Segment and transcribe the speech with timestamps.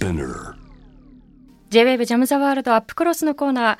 [0.00, 0.54] Spinner.
[1.68, 3.78] J-WAVE ジャムザワールドアップクロスのコーナー。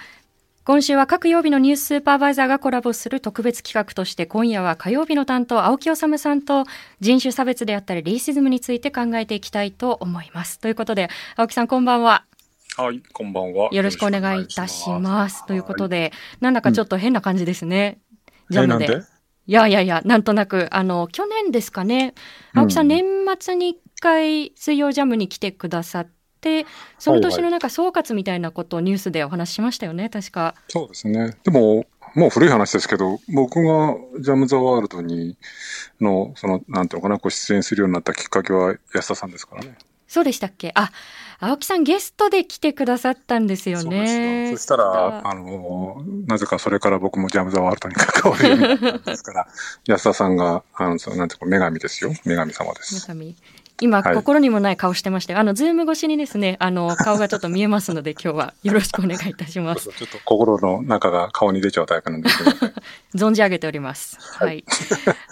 [0.64, 6.64] 今週は各曜日のニューススーパーバイザーがコラボする特別企画として今夜は火曜日の担当青木治さんと
[7.00, 10.58] 人種差別であったりリーシズムについて考えていきたいと思います。
[10.60, 12.26] ということで青木さんこんばんは。
[12.76, 13.70] はい、こんばんは。
[13.72, 15.46] よろしくお願いいたします。
[15.46, 16.10] ということで。
[16.10, 17.98] でなんだかちょっと変な感じですね、
[18.50, 18.84] ジャムで？
[18.84, 19.06] えなんで。
[19.46, 22.14] いやいやいやなんとなくあの去年ですかね。
[22.54, 23.04] 青木さん、年
[23.40, 26.19] 末に一回水曜ジャムに来てくださって
[26.98, 31.36] その年のなんか総括みたいなことをニュースでお話ししましたよね確かそうですね。
[31.44, 35.36] でも、もう古い話ですけど、僕がジャム・ザ・ワールドに、
[36.00, 39.76] の、その、なんていうのかな、こう出演するようになったきっかけは安田さんですからね。
[40.08, 40.72] そうでしたっけ？
[40.74, 40.90] あ
[41.38, 43.92] 青木さんゲストで来てくださったんですよそう。
[43.92, 43.96] そ
[44.56, 49.46] したら、あの、なぜかそれから僕もジャム・ザ・ワールドに関わるようになったんですから、
[49.86, 52.12] 安田さんが、あの、なんていうか、女神ですよ。
[52.26, 52.96] 女神様です。
[52.96, 53.36] 女神
[53.80, 55.38] 今、はい心にもない顔してましたよ。
[55.38, 59.90] あの、ズーム越しにですね、あの、顔がちょっと見えますので、 今日はよろしくお願いいたします。
[59.96, 62.50] ちょっと心の中が顔に出ちゃうタイプなんですけど、
[63.14, 64.18] 存じ上げております。
[64.20, 64.46] は。
[64.46, 64.64] はい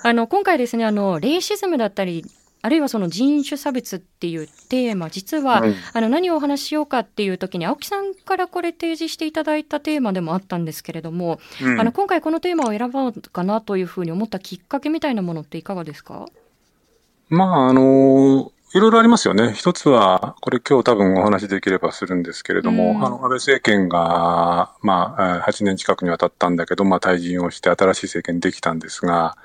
[0.03, 2.25] あの、今回ですね、あの、レイシズムだったり、
[2.61, 16.27] あるいはその人種差別っていうテーマ、実は、うんあの、何をお話ししようかっていう時に、青木さんからこれ提示していただいたテーマでもあったんですけれども、うんあの、今回このテーマを選ぼうかなというふうに思ったきっかけみたいなものっていかがですか？
[17.31, 19.55] まあ、あの、いろいろありますよね。
[19.55, 23.05] 一つは、これ今日多分お話しできればするんですけれども、うん。
[23.05, 29.39] あの、安倍政権が、まあ、えー8年近くにわたったんだけど、まあ、退陣をして新しい政権できたんですが、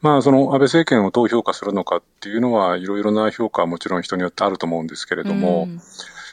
[0.00, 5.80] まあ、その安倍政権をどう評価するのかっていうのは、いろいろな評価はもちろん人によってあると思うんですけれども、うん。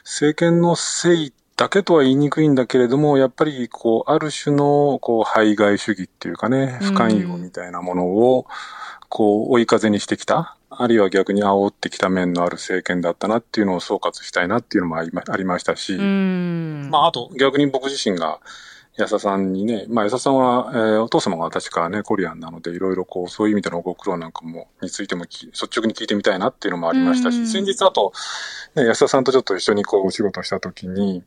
[0.04, 8.46] 政権のせいだけとは言いにくいんだけれども、やっぱり、こう、ある種の、こう、排外主義っていうかね、不寛容みたいなものを、
[9.08, 16.88] こう、追い風にしてきた、あるいは逆に煽ってきた面のある政権だったなっていうのを総括したいなっていうのもありまありましたし、うん。
[16.90, 18.40] まあ、あと逆に僕自身が、
[18.98, 27.46] 安田さんにね、まあ、安田さんは、えーお父様が確かね、コリアンなので、いろいろこう、そういう意味でのご苦労なんかも、についてもき率直に聞いてみたいなっていうのもありましたうん。
[27.46, 28.12] し、先日あと、
[28.74, 31.22] ね、安田さんとちょっと一緒にこう、お仕事したときに、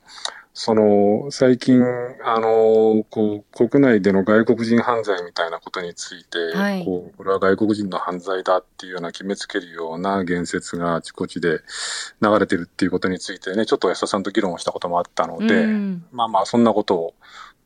[0.53, 1.81] その、最近、
[2.25, 6.83] あの、こう、国内での外国人犯罪みたいなことについて、はい。
[6.83, 11.61] こう、これは外国人の犯罪だっていうような決めつけるような言説があちこちで
[12.21, 16.05] 流れてるっていうことについてね、ちょっと安田さんと議論をしたこともあったので、うん。
[16.11, 17.13] まあまあ、そんなことを、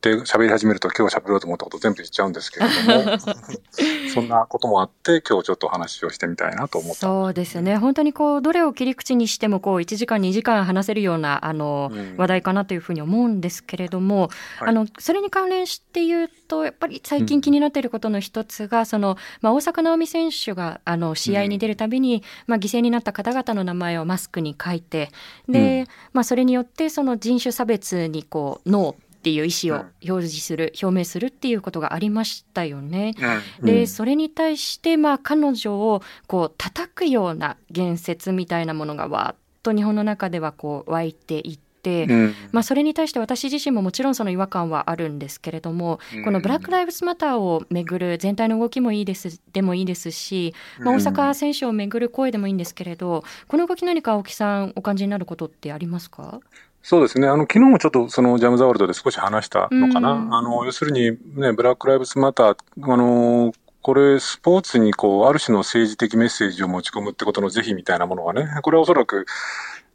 [0.05, 3.17] で、喋り始めると今日喋ろうと思ったこと全部言っちゃうんですけれども、
[4.13, 6.99] そんなこともあって、今日ちょっとお話をしてみたいなと思った。
[6.99, 7.77] そうですね。
[7.77, 12.17] 本当にこう、どれを切り口にしても、こう、1時間、2時間話せるような、あの、うん。
[12.17, 14.29] 話題かなというふうに思うんですけれども、
[14.59, 14.69] はい。
[14.69, 25.09] あの、それに関連して言うと、やっぱり最近気になっていることの一つが、その、まあ、大坂なおみ選手が、あの、試合に出るたびに、まあ、犠牲になった方々の名前をマスクに書いて、
[25.49, 25.87] で、うん。
[26.13, 30.11] まあ、それによって、その人種差別に、こう、ノーっていう意思をうん。
[30.11, 33.15] 表示する、表明するっていうことがありましたよね。
[33.59, 33.65] うん。
[33.65, 42.33] で、それに対して、まあ、彼女をこう叩くような言説みたいなものがわーっと日本の中ではこう湧いていって、うん。
[42.51, 46.23] まあ、それに対して私自身ももちろんその違和感はあるんですけれども、うん。
[46.23, 51.01] このブラック・ライブズ・マターをめぐる全体の動きもいいですでもいいですし、まあ、うん。
[51.01, 56.39] 大阪選手をめぐる声でもいいんですけれどこの動き何か青木さんお感じになることってありますか？
[56.87, 57.27] そうですね。
[57.27, 60.11] あの、昨日もちょっとそのジャム・ザ・ワールドで少し話したのかな。
[60.11, 69.25] うんあの、要するにね、ブラック・ライブズ・マター、あの、これ、スポーツにこう、ある種の政治的メッセージを持ち込むってことの是非みたいなものがね、これはおそらく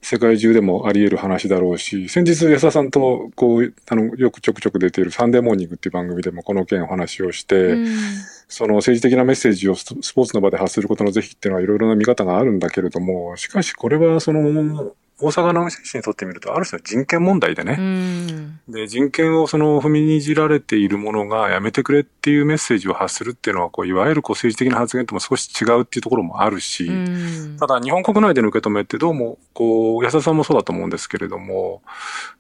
[0.03, 7.87] 世界中でもあり得る話だろうし、先日安田さんとこう、あの、よくちょくちょく出ているサンデーモーニングっていう番組でもこの件お話をして、うん
[8.53, 14.93] その政治的なメッセージをススポーツの場で発することの是非っていうのはいろいろな見方があるんだけれども、しかしこれはその、
[15.23, 18.61] 大坂なおみ選手にとってみると、ある種の人権問題でね、うん。
[18.69, 27.57] で、人権をその踏みにじられているものがやめてくれっていうメッセージを発するっていうのは、こう、いわゆるこう政治的な発言とも少し違うっていうところもあるし、うん。
[27.59, 31.83] ただ日本国内での受け止めってどうも、こう、安田さんもそうだと思うんですけれども、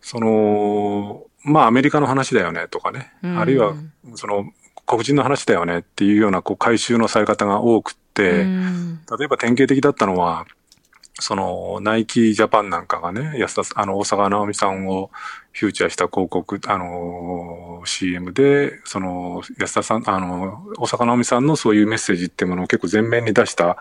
[0.01, 3.39] その、まあアメリカの話だよねとかね、うん。
[3.39, 3.75] あるいは
[4.15, 4.45] その
[4.87, 9.01] 黒人の話だよねっていうようなこう回収のされ方が多くって、うん。
[9.19, 10.47] 例えば典型的だったのは、
[11.15, 15.11] その、ナイキジャパンなんかがね、安田あの、大阪直美さんを
[15.53, 23.77] フューチャーした広告、あの、CM で、その、安田さん、あの、大阪直美さんのそういうメッセージっていうものを結構前面に出した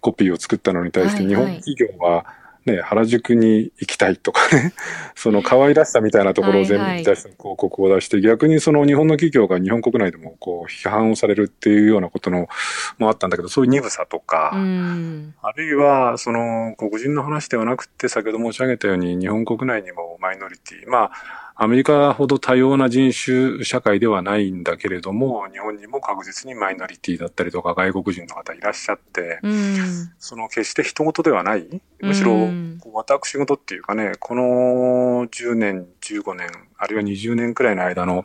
[0.00, 1.52] コピーを作ったのに対して、日はいはい。
[1.54, 2.26] 本企業は、
[2.70, 4.72] ね、原宿に行きたいとかね、
[5.14, 12.48] その可愛らしさみたいなところを全部出して広告を出して、逆にその日本の企業が日本国内でもこう批判をされるっていうようなことの
[12.98, 31.66] もあったんだけど、そういう鈍さとか、あるいはその黒人の話ではなくて、先ほど申し上げたように日本国内にもマイノリティ、まあ、アメリカほど多様な人種社会ではないんだけれども、日本にも確実にマイノリティだったりとか外国人の方いらっしゃって、うん、その決して人事ではない、
[31.98, 32.48] むしろ、
[32.92, 38.24] 私事っていうかね、この10年、15年、あるいは20年くらいの間の、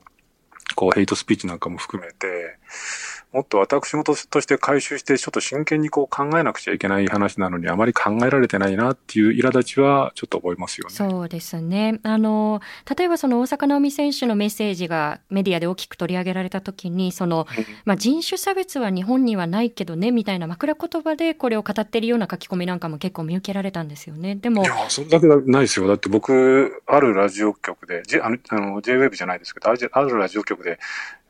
[0.75, 2.59] こう、ヘイトスピーチなんかも含めて、
[3.33, 10.93] もっと私事として回収して、ちょっと真剣にこう考えなくちゃいけない話なのに、あまり考えられてないなっていう苛立ちはちょっと覚えますよね。
[10.93, 11.99] そうですね。
[12.03, 12.61] あの、
[12.95, 17.47] 例えばその大坂なおみ選手のメッセージがメディアで大きく取り上げられたときに、その、
[17.85, 24.35] まあ、人種差別は日本にはないけどね、みたいな枕言葉でこれを語っているような書き込みなんかも結構見受けられたんですよね。
[24.35, 24.63] でも。
[24.63, 25.87] いや、それだけないですよ。
[25.87, 30.77] だって僕、あるラジオ局で、J、あの、あの J-Web じゃないですけど、あるラジオ局で、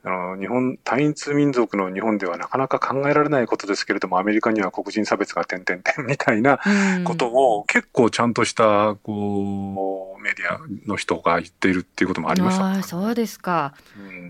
[0.04, 6.60] あの、日本、単一民族の日本ではなかなか考えられないことですけれども、アメリカには黒人差別が点々点みたいな
[7.04, 13.74] ことを、結構ちゃんとした、こう、メディアの人が言っているっていうこともありました、あそうですか。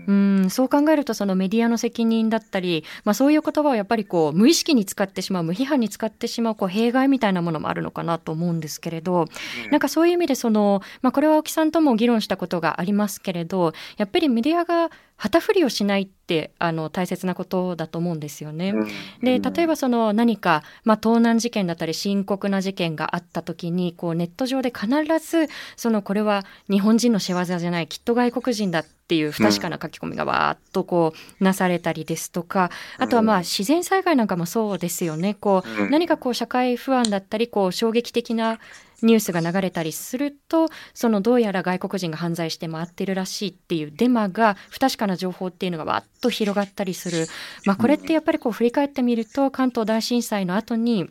[0.07, 9.27] うん、うんそう考えると、そのメディアの責任だったり、まあそういう言葉をやっぱりこう、無意識に使ってしまう、無批判に使ってしまう、こう、弊害みたいなものもあるのかなと思うんですけれど、
[9.65, 18.73] うん、なんかそういう意味で、その、まあこれは青木さんとも議論したことがありますけれど、やっぱりメディアが旗振りをしないってあの大切なことだと思うんですよね。
[19.21, 24.89] で例えばその何か、まあ、盗難事件だったり深刻な事件があった時にこうネット上で必
[25.19, 25.47] ず
[25.77, 35.35] そのこれは日本人の仕業じゃないきっと外国人だっていう不確かな書き込みがわーっとこうなされたりですとかあとはまあ自然災害なんかもそうですよね。
[35.35, 38.59] こう何かこう社会不安だったりこう衝撃的な
[39.01, 47.27] ニュースが流れたりするとそのどうやら外国人が犯罪して回ってるらしいっていうデマが不確かな情報っていうのがわっと広がったりする、
[47.65, 51.09] まあ、これってやっぱりこう振り返ってみると関東大震災の後に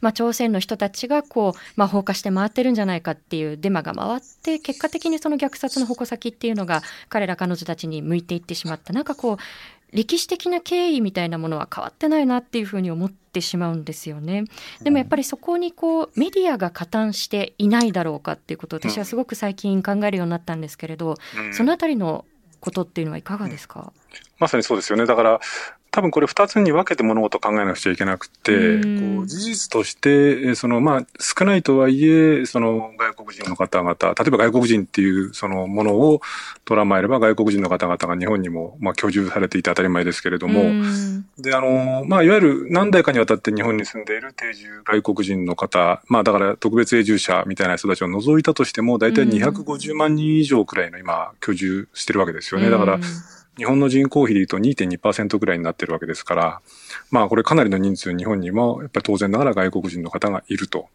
[0.00, 8.92] まあ、朝鮮の人たちがこう、まあ、放火して回ってるんじゃないかっていうデマが回って結果的にその虐殺の矛先っていうのが彼ら彼女たちに向いていってしまった。
[8.92, 9.36] なんかこう
[9.92, 14.44] 歴史的な経緯みたいなものは変わってないなっていうふうに思ってしまうんですよね。
[14.82, 21.16] でもやっぱりそこにこうメディアが加担していないだろうかっていうことを私はすごく最近考えるようになったんですけれど、
[21.52, 22.24] そのあたりの
[22.60, 23.92] ことっていうのはいかがですか、
[24.38, 25.06] まさにそうですよね。
[25.06, 25.40] だから、
[25.90, 36.20] 多分これ二つに分けて物事を考えなくちゃいけなくて、こう事実として、そのまあ少ないとはいえ、その外国人の方々、例えば外国人っていうそのものを
[36.64, 40.62] 捉まえれば外国人の方々が日本にもまあ居住されていて当たり前ですけれども、
[41.38, 52.70] で、あの、まあいわゆる何代かにわたって日本に住んでいる定住外国人の方、まあだから特別永住者みたいな人たちを除いたとしても、大体250万人以上くらいの今居住してるわけですよね。
[52.70, 53.00] だから、
[53.56, 56.60] 日本の人口比で言うと2.2%ぐらいになってるわけですから、
[57.10, 60.88] まあこれかなりの人数日本にもやっぱり当然ながら外国人の方がいると。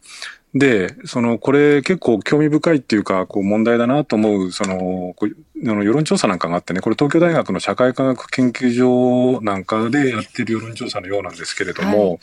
[0.54, 5.14] で、そのこれ結構興味深いっていうかこう問題だなと思うその
[5.56, 12.18] の世論調査なんかがあってね、これ東京大学の社会科学研究所なんかでやってる世論調査のようなんですけれども、はい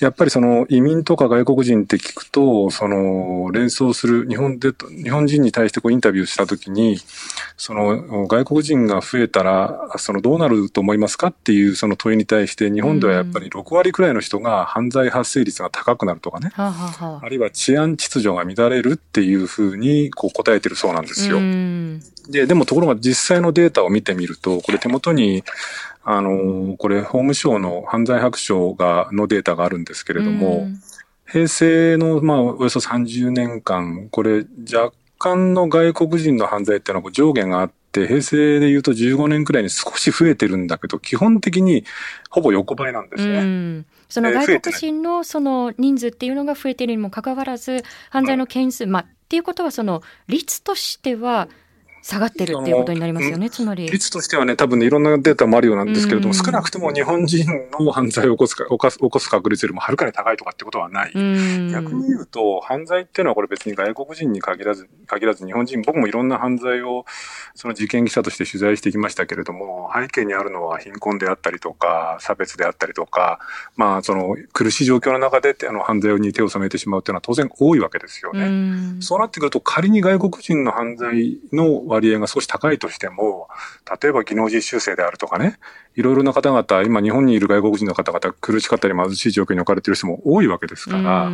[0.00, 6.98] やっぱりその移民とか外国人って聞くと、その連想する日本で、日本人に対してこうインタビューしたときに、
[7.56, 21.38] その外国人が増えたら、そのどうなると思いますかっていうその問いに対して、日本ではやっぱり6割くらいの人が犯罪発生率が高くなるとかね、ははあるいは治安秩序が乱れるっていうふうにこう答えてるそうなんですよ。
[22.28, 25.44] で、でもところが実際のデータを見てみると、これ手元に
[26.04, 30.68] あの、これ、法務省の犯罪白書が、のデータがあるんですけれども、
[31.26, 41.84] 平成の、まあ、およそ30年間、これ、若干の外国人の犯罪っていうのは上限があって、平成で言うと15年くらいに少し増えてるんだけど、基本的に
[42.28, 43.84] ほぼ横ばいなんですね。
[44.08, 51.48] その外国人のその人数っていうのが増えているにもかかわらず、犯罪の件数、まあ、っていうことは、その率としては、
[52.04, 53.86] 下がってるっていうことになりますよね、つまり。
[53.88, 57.46] 率としてはね、多分ね、いろんなデータもあるようなんですけれども、少なくとも日本人
[57.80, 61.12] の犯罪を起こすか、起こす、起こす確率よりもはるかに高いとかってことはない。
[61.14, 67.06] 逆に言うと、犯罪っていうのはこれ別に外国人に限らず、限らず日本人、僕もいろんな犯罪を、
[67.54, 73.38] その事件記者として取材してきましたけれども、背景にあるのは貧困であったりとか、差別であったりとか、
[73.76, 79.00] まあ、その苦しい状況の中で、あの、犯罪に手を染めてしまうっていうのは当然多いわけですよね。
[79.00, 83.48] そうなってくると、仮に外国人の犯罪の割合が少し高いとしても、
[84.00, 85.58] 例えば技能実習生であるとかね、
[85.94, 91.30] いろいろな方々、今日本にいる外国人の方々、苦しかったり貧しい状況に置かれている人も多いわけですから、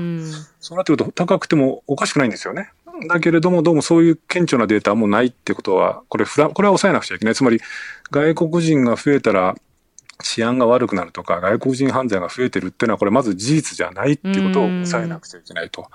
[0.60, 2.70] そうなってくると高くてもおかしくないんですよね。
[3.08, 7.34] だけれども、どうもそういう顕著なデータもないってことは、これ、これは抑えなくちゃいけない。
[7.34, 7.60] つまり、
[8.10, 9.54] 外国人が増えたら、
[10.22, 15.88] 治安が悪くなるとか、外国人犯罪が増えてるっていうのは、これまず事実じゃないっていうことを抑えなくちゃいけないと。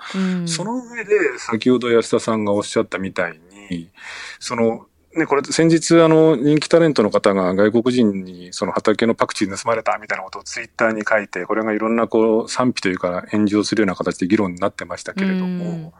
[0.46, 3.38] その上で、先ほど安田さんがおっしゃったみたい
[3.70, 3.90] に、
[4.38, 15.94] その、ね、これ先日あの人気タレントの方が外国人にその畑のパクチー盗まれたみたいなことをツイッターに書いて、これがいろんなこう賛否というか炎上するような形で議論になってましたけれども、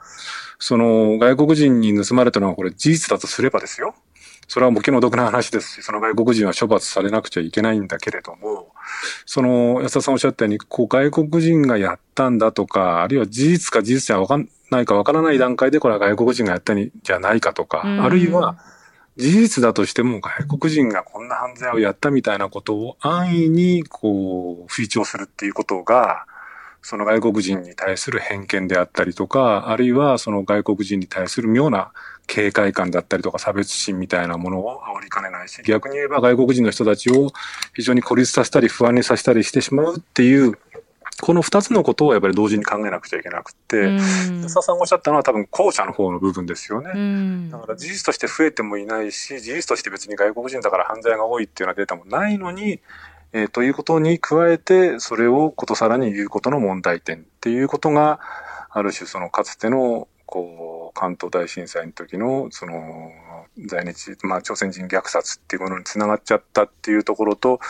[0.58, 3.94] その外国人に盗まれたのはこれ事実だとすればですよ。
[4.48, 8.72] それはもう気の毒な話ですし、その外国人は処罰されなくちゃいけないんだけれども、
[9.24, 18.56] その安田さんおっしゃったように、こう外国人がやったんだとか、あるいは事実か事実じゃわかんないかわからない段階でこれは外国人がやったんじゃないかとか、あるいは
[19.16, 26.26] 事実だとしても外国人がこんな犯罪をやったみたいなことを安易にこう、吹聴するっていうことが、
[26.82, 31.90] その外国人に対する偏見であったりとか、あるいはその外国人に対する妙な
[32.26, 37.30] 警戒感だったりとか差別心みたいなものを煽りかねないし、逆に言えば外国人の人たちを
[37.74, 40.58] 非常に孤立させたり不安にさせたりしてしまうっていう、
[41.22, 47.50] この二つのことをやっぱり同時に考えなくちゃいけなくて、安田さんがおっしゃったのは多分後者の方の部分ですよね。
[47.50, 52.80] だから事実として増えてもいないし、事実として別に外国人だから犯罪が多いっていうようなデータもないのに、
[53.32, 58.20] えー、ということに加えて、それをことさらに言うことの問題点っていうことが、
[58.70, 63.10] ある種そのかつてのこう、関東大震災の時の、その、
[63.66, 67.60] 在日、まあ、朝鮮人虐殺っていうものにつながっちゃったっていうところと、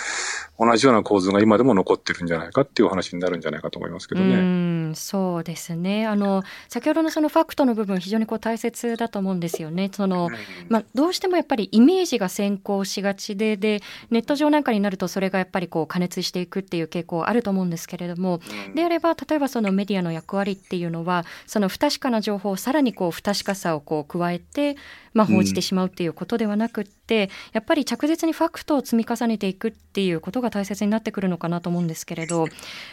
[0.59, 4.35] 同じような構図が今でも残ってるんじゃないかっていう話になるんじゃないかと思いますけどね。
[4.35, 6.07] うんそうですね。
[6.07, 9.91] あの、先ほどのそのファクトの部分、非常にこう大切だと思うんですよね。
[9.93, 10.31] その、
[10.69, 13.81] まあ、どうしてもやっぱりイメージが先行しがちで、で、
[14.11, 18.41] ネット上なんかになるとそれがやっぱりこう加熱していくっていう傾向あると思うんですけれども、
[18.75, 24.77] であれば、例えばそのメディアの役割っていうのは、その不確かな情報をさらにこう不確かさをこう加えて、
[25.17, 32.47] まあ、報じてしまうっていうことではなくって、やっぱり着実にファクトを積み重ねていくっていうことが大切になってくるのかなと思うんですけれど、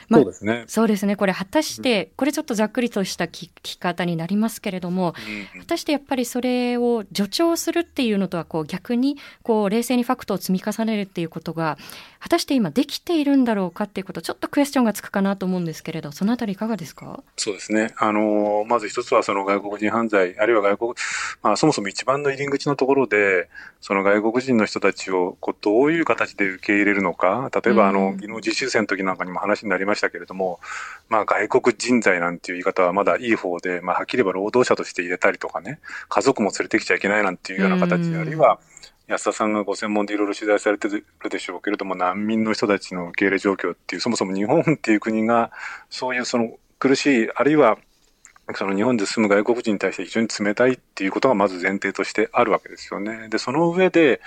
[0.07, 0.63] まあ、そうですね。
[0.67, 1.15] そうですね。
[1.15, 5.13] これ果たして、これちょっとざっくりとした聞き方になりますけれども、
[5.59, 11.77] 果たしてやっぱりそれを助長するっていうのとはこう逆にこう冷静にファクトを積み重ねるっていうことが
[12.19, 17.23] 果たして今できているんだろうかっていうことちょっとクエスチョンがつくかなと思うんですけれどそのあたりいかがですか？
[17.37, 17.93] そうですね。
[17.97, 20.93] あのまず一つはその外国人犯罪あるいは外国、
[21.41, 23.49] まあ、そもそも一番の入り口のところで
[23.81, 30.59] その外国人の人たちをこうどういう形で受け入れるのか例えばあの技能実習生の時なんかにも話になりましたけれども、
[31.09, 35.79] まあ、外国人材なんていう言い方はまだいい方で、まあ、はっきり言えば労働者として入れたりとかね
[36.09, 38.59] 家族も連れてきちゃいけないなんていうような形、あるいは
[39.07, 45.51] 安田さんがご専門でいろいろ取材されてるでしょうけれども、難民の人たちの受け入れ状況っていう、そもそも日本っていう国が、
[45.89, 47.77] そういうその苦しい、あるいは
[48.55, 53.29] その日本で住む外国人に対して非常に冷たいっていうことがまず前提としてあるわけですよね。
[53.29, 54.19] で、その上で、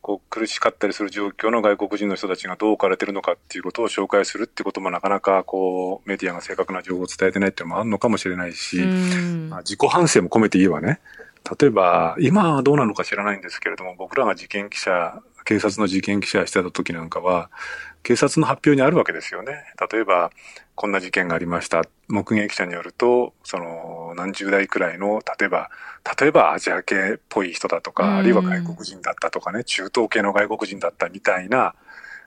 [0.00, 11.00] こう苦しかったりする状況の外国人の人たちがどう置かれてるのかっていうことを紹介するっていうこともなかなかこうメディアが正確な情報を伝えてないっていうのもあるのかもしれないし、まあ、自己反省も込めて言えばね、
[11.58, 17.50] 例えば、今はどうなのか知らないんですけれども、僕らが事件記者、警察の事件記者してた時なんかは、
[18.02, 19.64] 警察の発表にあるわけですよね。
[19.92, 20.30] 例えば、
[20.74, 21.82] こんな事件がありました。
[22.08, 25.70] 目撃者によると、その、何十代くらいの、例えば、
[26.20, 31.74] 例えばアジア系っぽい人だとか、あるいは外国人だったとかね、中東系の外国人だったみたいな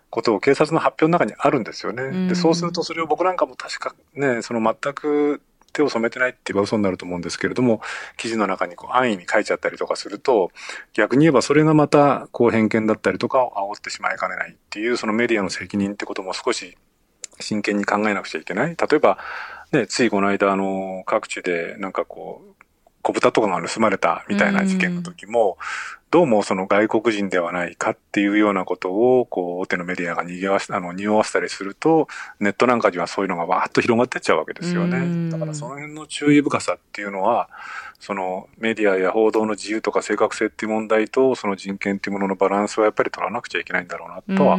[0.10, 2.27] ことを警察の発表の中にあるんですよね。
[2.27, 5.42] で、そうするとそれを僕なんかも確かね、その全く
[5.74, 7.82] 手を染めてないって言えば嘘になると思うんですけれども、
[8.16, 10.51] 記事の中にこう安易に書いちゃったりとかすると、
[10.94, 16.77] 逆に言えばそれがまたこう偏見だったりとかを煽ってしまいかねないっていう、そのメディアの責任ってことも少し
[17.39, 18.75] 真剣に考えなくちゃいけない。
[18.75, 19.17] 例えば、
[19.72, 22.63] ね、ついこの間、あの、各地でなんかこう、
[23.01, 25.58] 小豚とかが盗まれたみたいな事件の時も、
[26.10, 32.08] どうもその外国人ではないかっていうようなことを、こう、大手のメディアが逃わし、あの、匂わせたりすると、
[32.39, 35.29] ネットなんかにはそういうのがわーっと広がってっちゃうわけですよね。
[35.29, 37.50] だからその辺の注意深さっていうのは、
[38.00, 44.58] そのメディアや報道の自由とか正確性っていう問題と、その人権っていうもののバランスはやっぱり取らなくちゃいけないんだろうなとは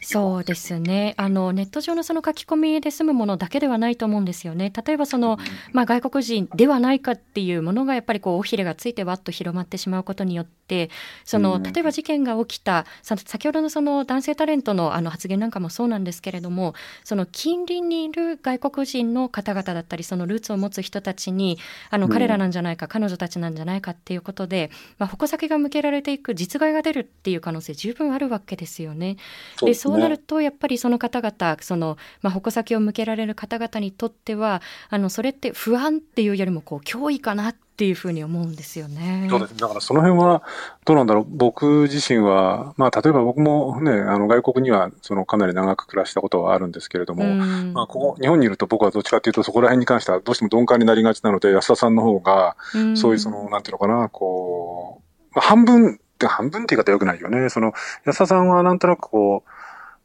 [0.00, 1.14] そうですね。
[1.16, 4.72] あの、ネット上のその書き込みで済むものだけではないと思うんですよね。
[4.86, 5.38] 例えばその、
[5.72, 10.88] まあ外国人ではないかっていうものがやっぱりこう、尾ひれがついてわっと広まってしまうことによって、
[11.24, 21.58] その、例えば事件が起きた、先ほどのその男性タレントのあの発言なんかもそうなんですけれども、その近隣にいる外国人の方々だったり、そのルーツを持つ人たちに、
[21.90, 29.16] あの、彼らなんじゃないか彼女たちなんじゃないかっていうことで、まあ、矛先が向けられていく実害が出るっていう可能性十分あるわけですよね。
[29.56, 39.26] そうで、ね、そうなるとやっぱりその方々その、まあ、矛先を向けられる方々にとってはあのそれって不安っていうよりもこう脅威かなってっていうふうに思うんですよね。
[39.30, 40.42] そうですだからその辺は、
[40.84, 41.26] どうなんだろう。
[41.26, 47.24] 僕自身は、まあ、例えば僕もね、あの、外国には、その、かなり長く暮らしたことはあるんですけれども、
[47.72, 52.56] まあ、ここ、日本にいると僕はどっちかっていうと、そこら辺に関してはどうしても鈍感になりがちなので、安田さんの方が、
[52.94, 55.00] そういうその、なんていうのかな、こ
[55.30, 57.48] う、まあ、半分、半分って言い方よくないよね。
[57.48, 57.72] その、
[58.04, 59.50] 安田さんはなんとなくこう、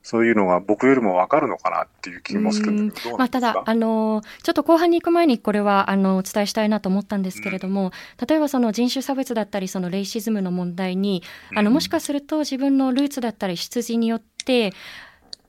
[0.08, 7.92] そういうのが僕よりもわかるのかなっていう気もするんだけど、まあ、ただ、あの、ちょっと後半に行く前にこれは、あの、お伝えしたいなと思ったんですけれども、うん、
[8.26, 11.24] 例えばその人種差別だったり、そのレイシズムの問題に、
[11.58, 14.72] あの、もしかすると自分のルーツだったり、出自によって、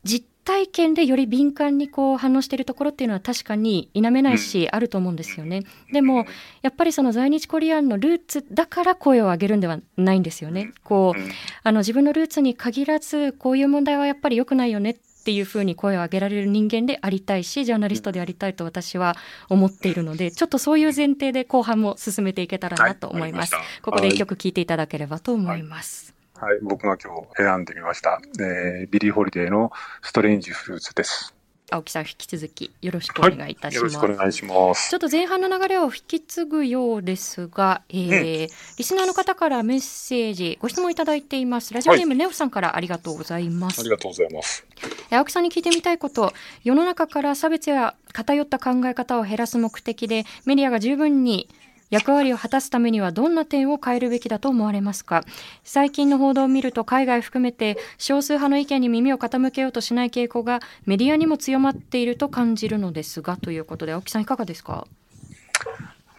[0.02, 5.64] 実体験でより敏感にこう反応しているところっていうのは確かに否めないし、あると思うんですよね。
[5.92, 6.24] でも、
[6.62, 10.72] やっぱりその在日コリアンのルーツだから声を上げるんではないんですよね。
[10.84, 11.20] こう、
[11.64, 19.16] あの自分のルーツに限らず、こういう問題はやっぱり良くないよねっていうふうに声を上げられる人間でありたいし、ジャーナリストでありたいと私は
[19.50, 23.54] 思っているので、ちょっとそういう前提で後半も進めていけたらなと思います。
[23.54, 26.12] はい、ここで一曲聴いていただければと思います。
[26.12, 28.21] はいはい、僕が今日選んでみました。
[28.38, 31.35] えー、ビリー・ホリデーのストレンジ・フルーツです。
[31.71, 33.97] 青木さん、引き続きよろしくお願いいたします。
[33.97, 34.88] はい、よろしくお願いします。
[34.88, 41.75] ちょっと前半の流れを引き継ぐようですが、えー、うん、リスナーの方からメッセージ、ご質問いただいています。
[41.75, 43.80] ラジオネーム、はい、ネオさんからありがとうございます。
[43.80, 44.64] ありがとうございます。
[45.11, 51.49] 青木さんに聞いてみたいこと、世の中から差別や偏った考え方を減らす目的で、メディアが十分に
[51.90, 55.25] 役割を果たすためにはどんな点を変えるべきだと思われますか？
[55.64, 64.87] 最近の報道を見ると海外含めて少数派の意見に耳を傾けようとしない傾向がメディアにも強まっていると感じるのですがということで青木さんいかがですか？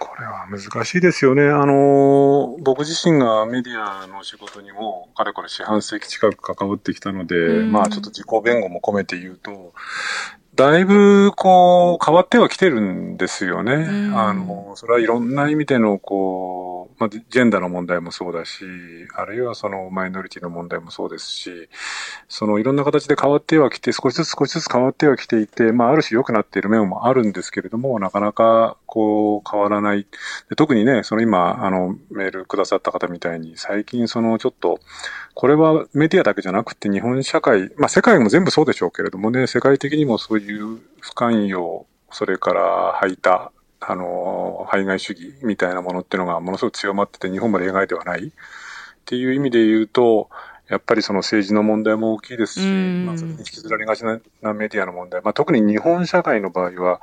[0.01, 1.43] これは難しいですよね。
[1.43, 9.73] あの、僕自身がメディアの仕事にも、かれこれ四半世紀近く関わってきたので、まあちょっと自己弁護も込めて言うと、
[10.59, 13.87] だいぶ、こう、変わってはきてるんですよね。
[14.13, 18.65] あの、それはいろんな意味での、こう、まあ、ジェンダーの問題もそうだし、
[19.15, 21.69] あるいはそのマイノリティの問題もそうですし、
[22.27, 30.05] そのいろんな形で変わってはきて、少しずつ少しずつ変わってはきていて、まあ、ある種良くなっている面もあるんですけれども、なかなか、こう、変わらない。
[30.49, 34.81] で特にね、その今、あの、メールくださった方みたいに、最近その、ちょっと、
[35.39, 48.31] これはメディアだけじゃなくて日本社会、まあ世界も全部そうでしょうけれどもね、世界的にもそういう不寛容、それから排他、あの、排外主義みたいなものっていうのがものすごく強まってて日本まで描いてはないっ
[49.05, 50.29] ていう意味で言うと、
[50.69, 52.59] やっぱりその政治の問題も大きいですし、
[53.05, 54.19] まあ、それに引きずられがちな
[54.53, 57.01] メディアの問題、まあ、特に日本社会の場合は、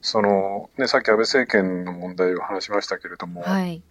[0.00, 3.82] その、ね、さっき安倍政権の問題を話しましたけれども、はい、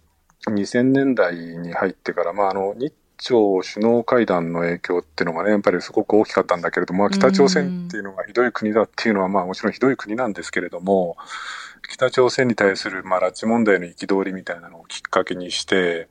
[0.46, 11.16] 2000年代に入ってから、まあ、あの、日朝首脳会談の影響っていうのがね、やっぱりすごく大きかったんだけれども、北朝鮮っていうのがひどい国だっていうのは、まあもちろんひどい国なんですけれども、
[11.88, 16.08] 北朝鮮に対する、まあ、拉致問題の憤りみたいなのをきっかけにして、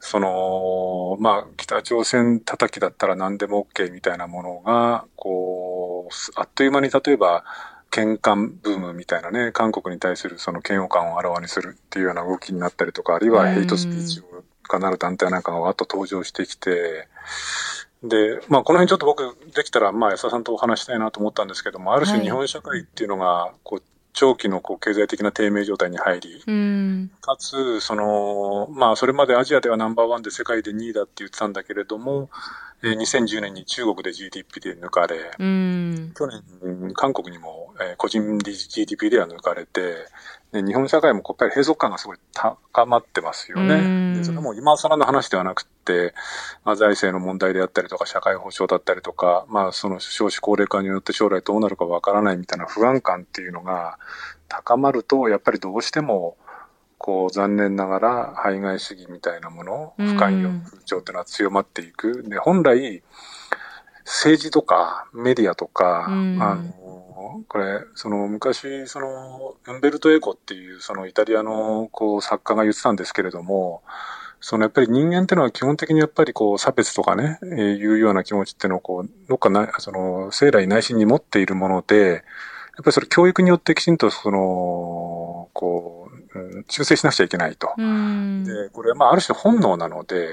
[0.00, 7.44] その、まあ、北朝鮮叩きだったら何でも OK みたいなものが、こう、あっという間に例えば、
[7.92, 14.33] 喧嘩ブームみたいなね、韓国に対するその嫌悪感をあらわにするっていうような動きになったりとか、あるいはヘイトスピーチを
[14.64, 17.08] かなる団体なんかがわっと登場してきて、
[18.02, 32.30] で、まあこの辺ちょっと僕できたら、まあ安田さんとお話したいなと思ったんですけども、ある種日本社会っていうのが、こう、長期のこう経済的な低迷状態に入り、うん、かつ、その、まあそれまでアジアではナンバーワンで世界で2位だって言ってたんだけれども、
[32.84, 39.94] えー、2010年に中国で GDP で抜かれ、うん、去年韓国にも、えー、個人 GDP では抜かれて、
[40.52, 44.18] で日本社会もやっぱり閉塞感がすごい高まってますよね。
[44.18, 46.12] でそれも今更の話ではなくて、
[46.62, 53.98] まあ、財政の問題であったりとか、社会保障だったりとか、まあ、その少子高齢化によって将来どうなるかわからないみたいな不安感っていうのが
[54.48, 56.36] 高まると、やっぱりどうしても、
[57.04, 62.22] こう、残念ながら、排外主義みたいなもの、不寛容風潮っていうのは強まっていく。
[62.22, 63.02] で、本来、
[64.06, 73.82] 政治とかメディアとか、あの、これ、その昔、その、ウンベルト・エコっていう、そのイタリアのこう作家が言ってたんですけれども、
[74.40, 82.20] そのやっぱり人間っていうのは基本的にやっぱりこう差別とかね、えー、いうような気持ちっていうのをこう、どっかな、その、生来内心に持っているもので、やっ
[82.82, 86.03] ぱりそれ教育によってきちんとその、こう、
[86.34, 87.68] うん、修正しなくちゃいけないと。
[87.76, 90.28] で、これはまあある種本能なので、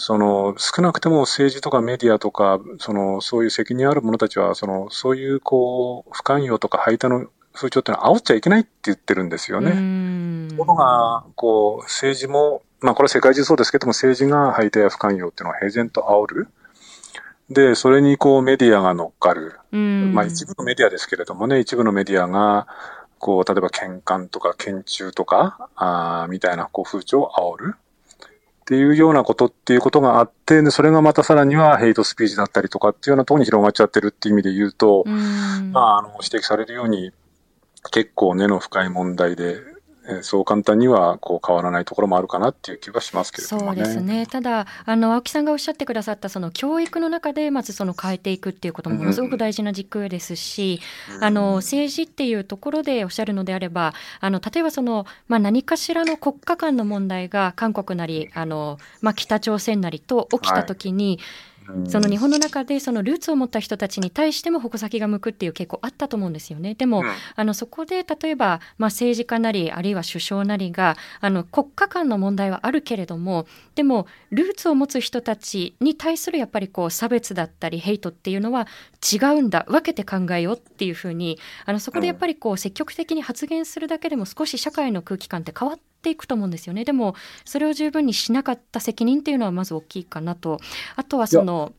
[0.00, 10.48] その、少なくても政治とかメディアとか、その、そういう責任ある者たちは、その、そういう、こう、不寛容とか排他の風潮ってのは煽っちゃいけないって言ってるんですよね。
[10.50, 16.48] ところが、こう、政治も、まあこれは世界中そうですけども、政治が排他や不寛容っていうのは平然と煽る。
[17.50, 19.58] で、それにこうメディアが乗っかる。
[19.72, 22.68] まあ一部のメディアですけれどもね、一部のメディアが、
[23.18, 27.74] こう、例えば喧嘩とか拳中とか、あみたいなこう風潮を煽る。
[27.76, 37.12] っていうようなことっていうことがあって、で、それがまたさらにはヘイトスピーチだったりとかっていうようなところに広がっちゃってるっていう意味で言うと、うまあ、あの、指摘されるように、
[37.90, 39.77] 結構根の深い問題で、え
[40.22, 44.26] そう簡単にはこう変わらないところもあるかなっていう気がしますけれども、ね、そうですね。
[44.26, 50.80] ただあの青木さんがおっしゃってくださったその教育の中でまずその変えていくっていうこともものすごく大事な軸ですし、
[51.16, 61.18] うん、あの政治っていうところでおっしゃるのであれば、あの例えばそのまあ何かしらの国家間の問題が韓国なりあのまあ北朝鮮なりと起きたときに、はい
[61.86, 66.74] その日本の中でそのルーツを持った人たちに対しても矛先が向くっていう傾向あったと思うんですよね。
[66.74, 78.66] でも、うん、あのそこで例えば、まあ、政治家なりあるいは首相なりがあの国家間の問題はあるけれどもでもルーツを持つ人たちに対するやっぱりこう差別だったりヘイトっていうのは
[79.12, 86.84] 違うんだ分けて考えようっていうふうにあのそこでやっぱりこう積極的に発言するだけでも少し社会の空気感って変わってっていくと思うんですよね。
[86.84, 90.60] でもそれを十分にしなかった責任っていうのはまず大きいかなと。
[90.96, 91.72] あとはその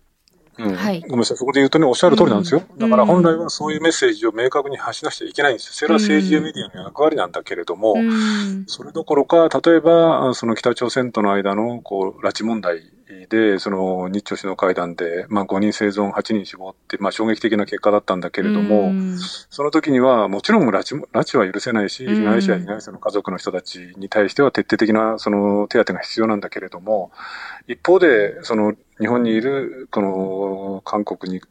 [0.58, 2.62] うん、はい、ごめんなさい、そこで言うとね、おっしゃる通りなんですよ。
[2.70, 5.74] うん、だから本来はそういうメッセージを明確に発しなくちゃいけないんですよ。
[5.74, 12.92] それは政治やメディアの役割なんだけれども、うん、それどころか、例えば、その北朝鮮との間の、こう、拉致問題
[13.30, 18.92] で、その日朝首脳会談で、まあ5人生存、8人死亡って、まあ衝撃的な結果だったんだけれども、
[19.50, 27.12] その時にはもちろん拉致拉致は許せないし、被害者や被害者の家族の人たちに対しては徹底的なその手当が必要なんだけれども、
[27.68, 31.42] 一方で、その日本にいる、この韓国に、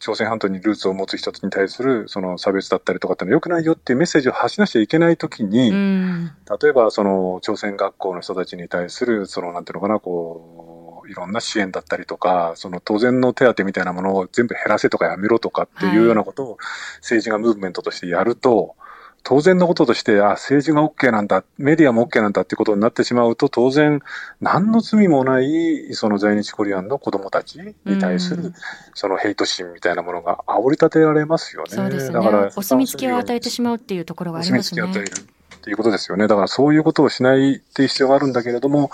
[0.00, 10.73] 朝鮮半島にルーツを持つ人に対するその差別だったりとかってのは良くないよっていうメッセージを発しなきゃいけないときに、例えばその朝鮮学校の人たちに対する、そのなんていうのかな、こう、
[11.08, 16.58] いろんな支援だったりとか、その当然の手当みたいなものを全部減らせとかやめろとかっていうようなことを
[16.96, 18.74] 政治がムーブメントとしてやると、
[19.24, 24.02] 当然のこととして、あ、政治が OK なんだ、メディアも OK なんだってことになってしまうと、当然、
[24.42, 28.52] 何の罪もない、その在日コリアンの子供たちに対する、
[28.92, 31.70] そのヘイト心みたいなものが煽り立てられますよね。
[31.70, 32.12] そうですね。
[32.12, 34.82] だから、お墨付きを与えてしまうっていうところがありますね。
[34.82, 35.26] お墨付きを与える。
[35.64, 36.26] っていうことですよね。
[36.26, 38.90] だからそういうことをしないっていう必要があるんだけれども、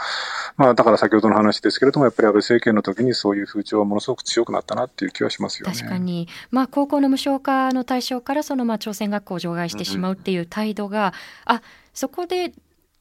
[0.57, 5.75] まあだから先ほどの話ですけれども、やっぱり安倍政権の時にそういう風潮はものすごく強くなったなっていう気はしますよね。
[5.75, 6.29] 確かに。
[6.53, 11.13] まあ高校の無償化の対象からそのまあ朝鮮学校を除外してしまうっていう態度が、
[11.49, 12.53] うん、あ、そこで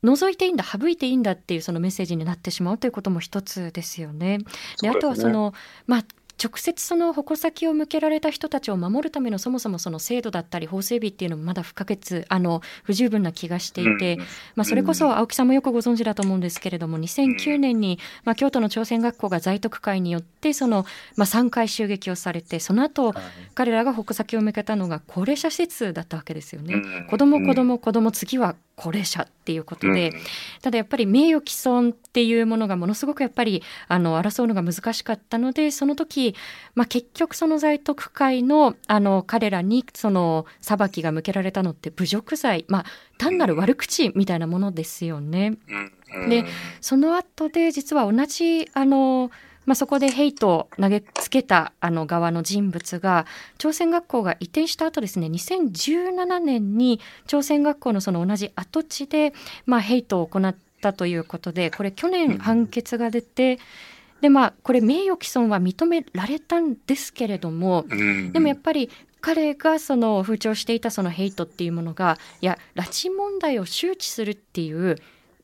[0.01, 4.39] 除いていいんだ省いていいんだっていうそのメッセージになってしまうということも一つですよね。
[4.82, 5.53] で、ね、あとはその、
[5.86, 6.05] まあ
[6.41, 14.17] 直接その矛先を向けられた人たちを守るためのそもそもその制度だったり法整備っていうのもまだ不可欠あの不十分な気がしていて、
[14.56, 20.86] まあ、それこそ青木さんもよくご存知だと思うんですけれども2009年に、まあ、京都の朝鮮学校が在特会によってその、
[21.17, 23.13] まあ、3回襲撃をされてその後、
[23.54, 26.82] 彼らが矛先を向けたのが高齢者施設だったわけですよね。
[27.10, 30.19] 子供子供子供次は高齢者っていうことで、うん、
[30.61, 36.33] ただやっぱり名誉毀損っていうものがものすごくやっぱりあの争うのが難しかったのでその時、
[36.75, 42.85] まあ、結局その在特会のあの彼らにその裁きが向けられたのって侮辱罪、まあ、
[43.17, 45.57] 単なる悪口みたいなものですよね。
[46.29, 46.45] で
[46.79, 49.29] その後で実は同じあの
[49.69, 53.27] まあ、そこでヘイトを投げつけたあの側の人物が
[53.60, 59.32] 朝鮮学校が移転した後ですね2017年に朝鮮学校のその同じ跡地で、
[59.67, 63.60] まあ、ヘイトを行ったということでこれ去年判決が出て、
[64.21, 67.86] でまあこれ名誉毀損は認められたんですけれども、
[68.32, 68.89] でもやっぱり
[69.21, 74.95] 彼がその風潮していたそのヘイトっていうものがいや拉致問題を周知するっていう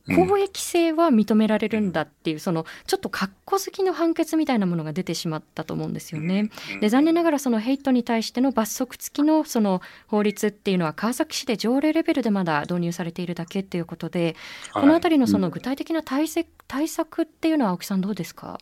[0.08, 6.50] 公益性は認められるんだっていう、そのちょっと格好好きの判決みたいなものが出てしまったと思うんですよね。
[6.80, 14.36] で残念ながらそのヘイトに対しての罰則付きのその法律っていうのは川崎市で条例レベルでまだ導入されているだけっていうことで、
[14.74, 18.60] この辺りのその具体的な対策対策っていうのは青木さんどうですか？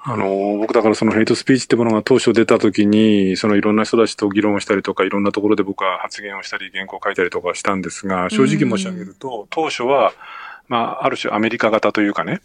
[0.00, 10.12] あの、僕だからそのヘイトスピーチってものが当初出た時に、そのいろんな人たちと議論をしたりとか、いろんなところで僕は発言をしたり、原稿を書いたりとかしたんですが、正直申し上げると、当初は、
[10.68, 12.40] まあ、ある種アメリカ型というかね、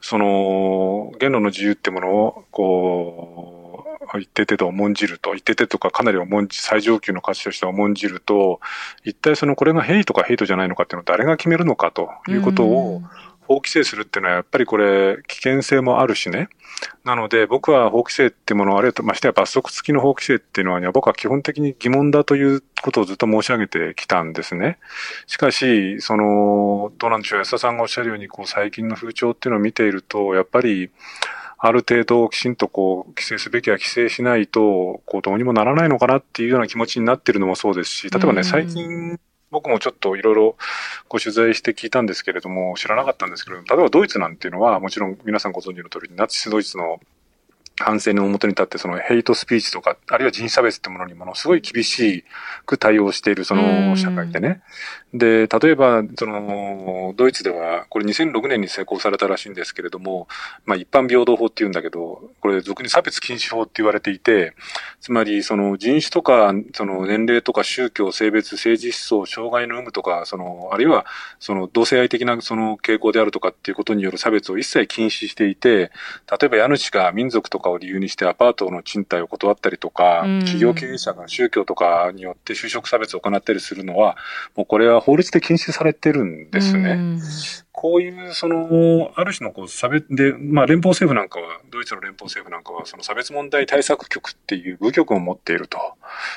[0.00, 8.60] その、言論の自由ってものを、こう、一定程度重んじると、一定程度とかかなり重んじ、最上級の価値として重んじると、
[9.04, 13.02] 一体そのこれがヘイトかヘイトじゃないのかっていうのを誰が決めるのかということを、
[13.46, 16.48] 法規制するっていうのはやっぱりこれ危険性もあるしね。
[17.04, 24.78] なので僕は法規制っていうものをあるいはましてや罰則付きの法規制っていうのは、僕は基本的に疑問だということをずっと申し上げてきたんですね。
[25.26, 30.90] しかし、その、どうなんでしょう、安田さんがおっしゃるように、こう最近の風潮っていうのを見ていると、やっぱり、
[31.58, 39.18] ある程度きちんとこう規制すべきは規制しないと、こうどうにもならないのかなっていうような気持ちになってるのもそうですし、例えばね、最近
[39.54, 40.56] 僕もちょっといろいろ
[41.08, 47.00] ご取材して聞いたんですけれども、知らなかったんですけれども、例えばドイツなんていうのは、もちろん皆さんご存知の通り、ナチスドイツの
[47.76, 52.24] 反省の表に立って、そのヘイトスピーチとか、あるいは人種差別ってものにものすごい厳し
[52.66, 54.62] く対応しているその社会でね。
[55.14, 60.28] で、例えば、その、ドイツでは、これ2006年に施行されたらしいんですけれども、
[60.64, 64.54] まあ一般平等法って言うんだけど、これ俗に差別禁止法って言われていて、
[65.00, 71.06] つまりその人種とか、その年齢とか宗教、性別、政治思想、障害の有無とか、その、あるいは
[71.40, 75.90] その同性愛的なその傾向であるとかっていうことによる差別を一切禁止していて、
[76.30, 84.16] 例えば家主が民族とかかを理由にしてアパートの賃貸を断ったりとか、企業経営者が宗教とかによって就職差別を行ったりするのは、
[84.54, 87.18] もうこれは法律で禁止されてるんですね。
[87.72, 95.78] こういう、その、ある種のこう差別で、まあ連邦政府なんかは、ドイツの連邦政府なんかは、その差別問題対策局っていう部局を持っていると。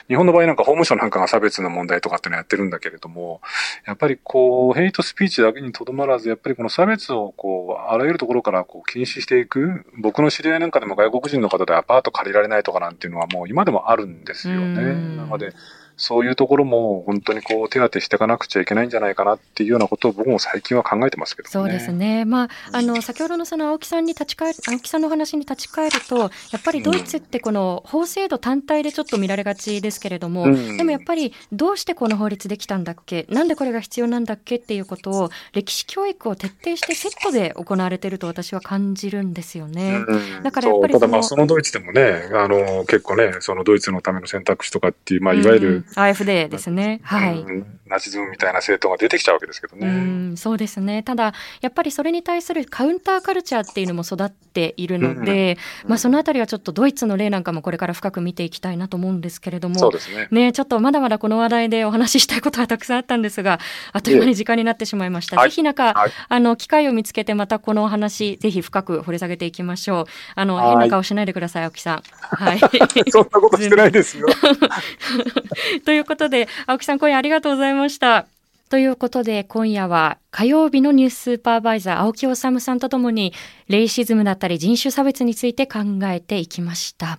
[0.10, 3.39] 日本の場合なんか法務省なんかが差別の問題とかってのやってるんだけれども、
[3.86, 9.86] やっぱりこう、ヘイトスピーチだけにとどまらず、やっぱりこの差別をこう、あらゆるところからこう禁止していく。
[9.99, 14.82] 僕の知り合いなんかでも外国人の方でアパート借りられないとかなんていうのはもう今でもあるんですよね。
[15.15, 15.53] なので、
[15.97, 22.23] そういうところも本当にこう手当てしていかなくちゃいけないんじゃないかなっていうようなことを僕も最近は考えてますけど、ね、そうですね。
[22.25, 40.03] まあ、あの、先ほどのその青木さんに立ち返る、青木さんの話に立ち返ると、やっぱりドイツってこの法制度単体でちょっと見られがちですけれども、うん、でもやっぱりどうしてこの法律できたんだっけなんでこれが必要なんだっけっていうことを歴史教育を徹底してセットで行われていると私は感じるんですよね。
[40.07, 47.00] うん、だからやっぱりただまあそのドイツでもね、あの、結構ね、そのドイツのための選択肢とかっていう、まあいわゆる、うん、AFD ですね。
[47.04, 47.45] はい。
[47.89, 49.88] ナチズムみたいな政党が出てきちゃうわけですけどね。
[49.88, 51.04] うん、そうですね。
[51.04, 60.28] ただ、やっぱりそれに対するカウンターカルチャーっていうのも育っているので、うん、まあそのあたりはちょっとドイツの例なんかもこれから深く見ていきたいなと思うんですけれども、そうですね。
[60.32, 63.60] ね、ちょっとまだまだこの話題でお話ししたいことはたくさんあったんですが、
[63.93, 65.41] あっという間に時間になってしまいました。
[65.41, 70.06] ぜひなんか、はい、あの、機会を見つけてまたこのお話、ぜひ深く掘り下げていきましょう。
[70.36, 72.04] あの、変な顔しないでください、青木さん。
[72.21, 72.60] はい。
[73.10, 74.28] そんなことしてないですよ。
[75.85, 78.27] ということで、青木さん、今夜ありがとうございました。
[78.69, 83.33] ということで、今夜は火曜日のニューススーパーバイザー青木治さんとともに
[83.69, 87.17] レイシズムだったり人種差別について考えていきました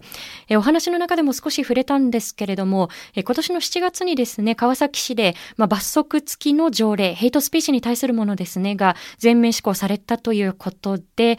[0.48, 11.38] えお話の中でも少し触れたんですけれどもえ今年の7月にですね川崎市で、まあ、罰則付きの条例ヘイトスピーチに対するものですねが全面施行されたということで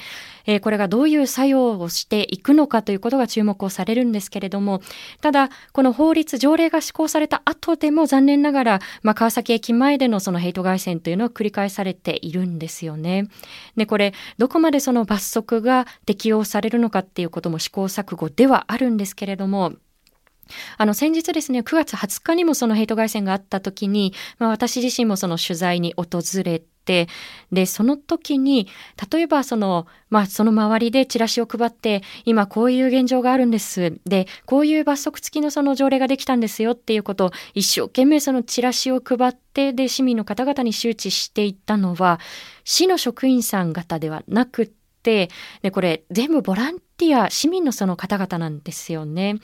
[0.55, 4.81] えこれがどういう作用をしていくのかということが注目をされるんですけれども
[5.21, 13.27] ただこの法律条例が施行された後でも残念ながら、まあ、川崎駅前でのそのヘイト外線というのは繰り返されているんですよね。
[13.75, 19.73] で、これ、どこまでその罰則が適用されるのかっていうことも試行錯誤ではあるんですけれども、
[20.77, 26.69] あの、先日ですね、9月20日にもそのヘイト外線があった時に、まあ私自身もその取材に訪れて、
[27.52, 28.67] で、その時に、
[29.12, 33.99] 例えばその、まあ、その周りでチラシを配って、今こういう現状があるんです。
[34.06, 42.19] で、こういう罰則付きのその条例ができたんですよっていうことを、一生懸命そのチラシを配って、で、市民の方々に周知していったのは、
[42.63, 45.30] 市の職員さん方ではなくて、
[45.62, 49.38] でこれ全部ボランティア市民のその方々なんですよね。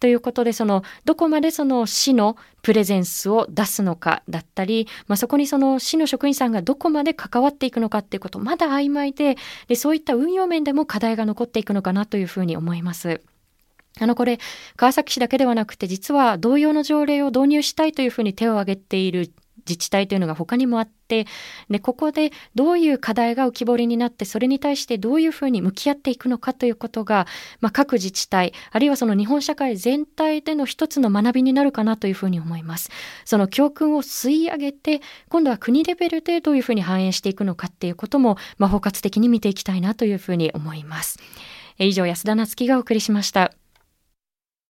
[0.00, 9.36] ということでそのどこまでその市のプレゼンスを出すのかだったり、まあ、そこにその市の職員さんがどこまで関わっていくのかっていうことまだ曖昧で
[9.68, 13.20] でそういった運用面でも課題が残っていくのかなというふうに思います。
[14.00, 14.38] あのこれ
[14.76, 19.30] 川崎市だけではなくて実は同様の条例を導入したいというふうに手を挙げている
[19.68, 21.26] 自治体というのが他にもあって
[21.68, 27.26] でここでどういう課題が浮き彫りになってそれに対してどういうふうに向き合っていくのかということが、
[27.60, 32.90] まあ、各自治体あるいはその日本社会全体での一つの学びになるかなというふうに思います。
[33.24, 41.18] その教訓を吸い上げて今度は国レベルでどういうふうに反映していくのかっていうことも、まあ、包括的に見ていきたいなというふうに思います。
[41.78, 43.61] 以上安田なつきがお送りしました。